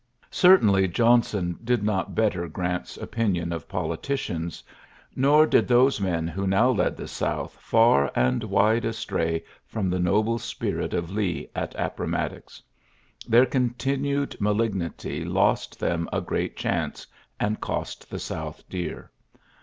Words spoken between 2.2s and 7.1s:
Grant's opinion of politicians— nor those men who now led the